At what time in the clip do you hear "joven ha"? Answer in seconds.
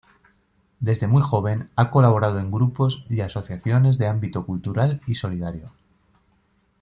1.21-1.91